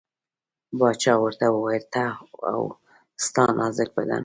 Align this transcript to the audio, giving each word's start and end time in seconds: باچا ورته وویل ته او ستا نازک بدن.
باچا 0.79 1.13
ورته 1.23 1.45
وویل 1.51 1.85
ته 1.93 2.03
او 2.51 2.61
ستا 3.25 3.43
نازک 3.57 3.89
بدن. 3.97 4.19